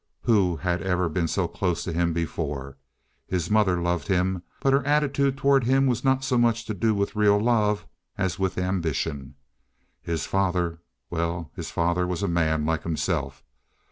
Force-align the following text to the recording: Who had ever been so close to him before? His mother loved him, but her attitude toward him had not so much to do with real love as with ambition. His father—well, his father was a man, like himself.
Who 0.23 0.55
had 0.55 0.81
ever 0.81 1.07
been 1.09 1.27
so 1.27 1.47
close 1.47 1.83
to 1.83 1.93
him 1.93 2.11
before? 2.11 2.75
His 3.27 3.51
mother 3.51 3.79
loved 3.79 4.07
him, 4.07 4.41
but 4.59 4.73
her 4.73 4.83
attitude 4.83 5.37
toward 5.37 5.65
him 5.65 5.87
had 5.89 6.03
not 6.03 6.23
so 6.23 6.39
much 6.39 6.65
to 6.65 6.73
do 6.73 6.95
with 6.95 7.15
real 7.15 7.39
love 7.39 7.85
as 8.17 8.39
with 8.39 8.57
ambition. 8.57 9.35
His 10.01 10.25
father—well, 10.25 11.51
his 11.55 11.69
father 11.69 12.07
was 12.07 12.23
a 12.23 12.27
man, 12.27 12.65
like 12.65 12.81
himself. 12.81 13.43